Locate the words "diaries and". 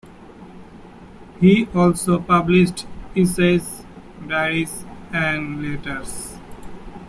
4.27-5.61